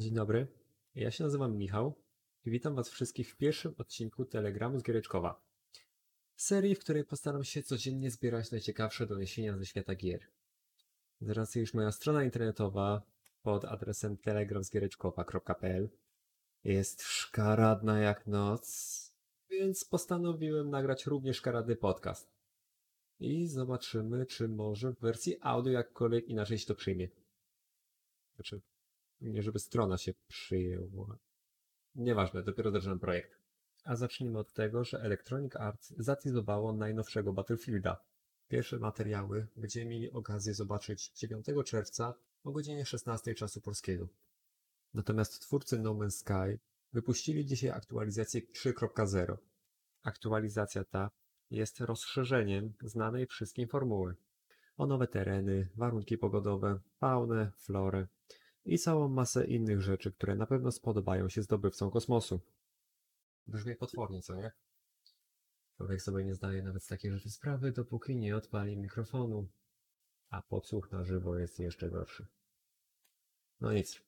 [0.00, 0.46] Dzień dobry,
[0.94, 2.02] ja się nazywam Michał
[2.44, 5.42] i witam Was wszystkich w pierwszym odcinku Telegramu z Giereczkowa.
[6.36, 10.20] Serii, w której postaram się codziennie zbierać najciekawsze doniesienia ze świata gier.
[11.20, 13.02] Z racji, iż moja strona internetowa
[13.42, 15.90] pod adresem telegramsgiereczkowa.pl
[16.64, 19.12] jest szkaradna jak noc,
[19.50, 22.32] więc postanowiłem nagrać również szkaradny podcast.
[23.18, 27.08] I zobaczymy, czy może w wersji audio jakkolwiek inaczej się to przyjmie.
[28.34, 28.60] Znaczy,
[29.20, 31.18] nie żeby strona się przyjęła.
[31.94, 33.40] Nieważne, dopiero zaczynam projekt.
[33.84, 38.04] A zacznijmy od tego, że Electronic Arts zateasowało najnowszego Battlefielda.
[38.48, 44.08] Pierwsze materiały będziemy mieli okazję zobaczyć 9 czerwca o godzinie 16 czasu polskiego.
[44.94, 46.58] Natomiast twórcy No Man's Sky
[46.92, 49.36] wypuścili dzisiaj aktualizację 3.0.
[50.02, 51.10] Aktualizacja ta
[51.50, 54.14] jest rozszerzeniem znanej wszystkim formuły.
[54.76, 58.06] O nowe tereny, warunki pogodowe, faunę, florę
[58.64, 62.40] i całą masę innych rzeczy, które na pewno spodobają się zdobywcom kosmosu.
[63.46, 64.52] Brzmi potwornie, co nie?
[65.76, 69.48] Człowiek sobie nie zdaje nawet z takiej rzeczy sprawy, dopóki nie odpali mikrofonu.
[70.30, 72.26] A podsłuch na żywo jest jeszcze gorszy.
[73.60, 74.00] No nic.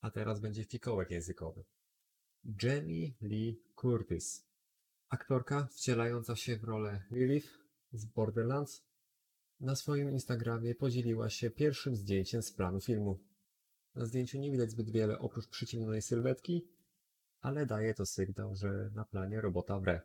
[0.00, 1.64] A teraz będzie fikołek językowy.
[2.62, 4.46] Jamie Lee Curtis.
[5.08, 7.48] Aktorka wcielająca się w rolę Lilith
[7.92, 8.82] z Borderlands
[9.60, 13.18] na swoim Instagramie podzieliła się pierwszym zdjęciem z planu filmu.
[13.98, 16.68] Na zdjęciu nie widać zbyt wiele oprócz przyciemnionej sylwetki,
[17.40, 20.00] ale daje to sygnał, że na planie robota wre.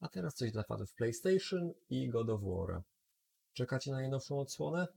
[0.00, 2.82] A teraz coś dla fanów PlayStation i God of War.
[3.52, 4.88] Czekacie na najnowszą odsłonę?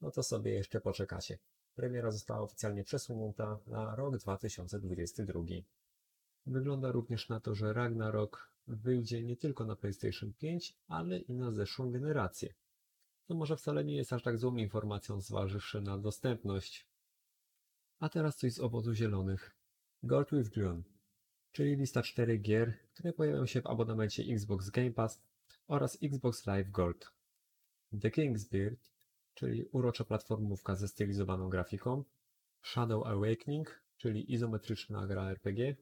[0.00, 1.38] No to sobie jeszcze poczekacie.
[1.74, 5.40] Premiera została oficjalnie przesunięta na rok 2022.
[6.46, 11.52] Wygląda również na to, że Ragnarok wyjdzie nie tylko na PlayStation 5, ale i na
[11.52, 12.54] zeszłą generację.
[13.26, 16.91] To może wcale nie jest aż tak złą informacją, zważywszy na dostępność.
[18.02, 19.56] A teraz coś z obozu zielonych.
[20.02, 20.82] Gold Withdrawn,
[21.52, 25.22] czyli lista 4 gier, które pojawią się w abonamencie Xbox Game Pass
[25.66, 27.12] oraz Xbox Live Gold.
[28.00, 28.90] The King's Beard,
[29.34, 32.04] czyli urocza platformówka ze stylizowaną grafiką,
[32.62, 35.76] Shadow Awakening, czyli izometryczna gra RPG,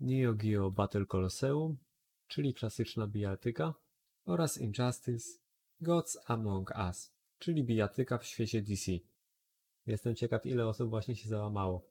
[0.00, 1.76] Neo Geo Battle Colosseum,
[2.26, 3.74] czyli klasyczna bijatyka
[4.24, 5.38] oraz Injustice
[5.80, 9.13] Gods Among Us, czyli bijatyka w świecie DC.
[9.86, 11.90] Jestem ciekaw, ile osób właśnie się załamało.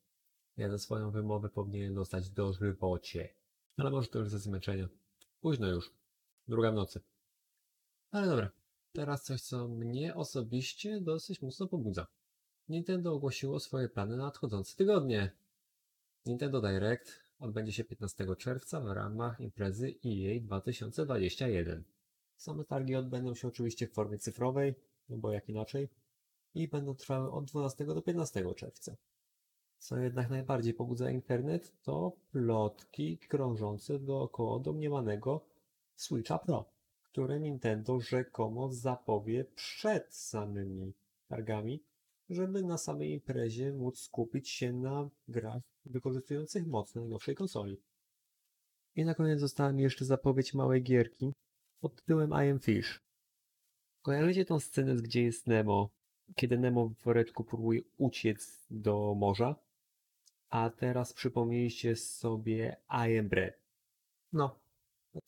[0.57, 3.29] Ja za swoją wymowę powinienem dostać do żywocie.
[3.77, 4.89] Ale może to już ze zmęczenia.
[5.41, 5.93] Późno już.
[6.47, 7.01] Druga w nocy.
[8.11, 8.51] Ale dobra.
[8.91, 12.07] Teraz coś, co mnie osobiście dosyć mocno pobudza.
[12.69, 15.31] Nintendo ogłosiło swoje plany na nadchodzące tygodnie.
[16.25, 21.83] Nintendo Direct odbędzie się 15 czerwca w ramach imprezy EA 2021.
[22.37, 24.75] Same targi odbędą się oczywiście w formie cyfrowej,
[25.09, 25.89] no bo jak inaczej,
[26.53, 28.96] i będą trwały od 12 do 15 czerwca.
[29.78, 35.46] Co jednak najbardziej pobudza internet, to plotki krążące dookoła domniemanego
[35.96, 36.66] Switcha Pro,
[37.03, 40.94] które Nintendo rzekomo zapowie przed samymi
[41.28, 41.84] targami,
[42.30, 47.78] żeby na samej imprezie móc skupić się na grach wykorzystujących moc najnowszej konsoli.
[48.96, 51.34] I na koniec została mi jeszcze zapowiedź małej gierki
[51.81, 53.02] pod tytułem I Am Fish.
[54.02, 55.90] Kojarzycie tą scenę, gdzie jest Nemo,
[56.35, 59.56] kiedy Nemo w woreczku próbuje uciec do morza?
[60.50, 63.53] A teraz przypomnieliście sobie I Am Bread.
[64.34, 64.59] No,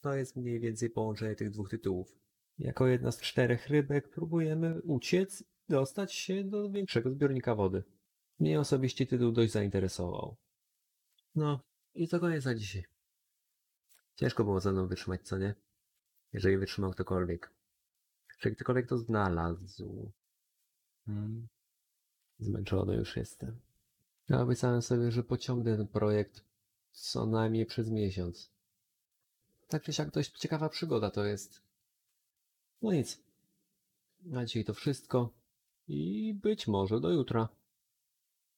[0.01, 2.16] to jest mniej więcej połączenie tych dwóch tytułów.
[2.59, 7.83] Jako jedna z czterech rybek próbujemy uciec dostać się do większego zbiornika wody.
[8.39, 10.35] Mnie osobiście tytuł dość zainteresował.
[11.35, 11.59] No,
[11.94, 12.83] i to koniec na dzisiaj.
[14.16, 15.56] Ciężko było ze mną wytrzymać, co nie?
[16.33, 17.51] Jeżeli wytrzymał ktokolwiek.
[18.39, 20.12] Czy ktokolwiek to znalazł?
[21.05, 21.47] Hmm.
[22.39, 23.59] Zmęczony już jestem.
[24.29, 26.43] Ja obiecałem sobie, że pociągnę ten projekt
[26.91, 28.51] co najmniej przez miesiąc.
[29.67, 31.61] Tak czy siak dość ciekawa przygoda to jest.
[32.81, 33.19] No nic.
[34.23, 35.29] Na dzisiaj to wszystko
[35.88, 37.49] i być może do jutra.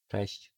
[0.07, 0.56] Cześć.